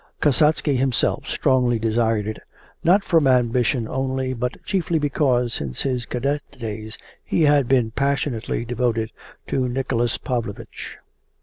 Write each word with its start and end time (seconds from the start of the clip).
Kasatsky 0.19 0.77
himself 0.77 1.27
strongly 1.27 1.77
desired 1.77 2.25
it, 2.25 2.39
not 2.83 3.03
from 3.05 3.27
ambition 3.27 3.87
only 3.87 4.33
but 4.33 4.57
chiefly 4.65 4.97
because 4.97 5.53
since 5.53 5.83
his 5.83 6.07
cadet 6.07 6.41
days 6.57 6.97
he 7.23 7.43
had 7.43 7.67
been 7.67 7.91
passionately 7.91 8.65
devoted 8.65 9.11
to 9.45 9.69
Nicholas 9.69 10.17
Pavlovich. 10.17 10.97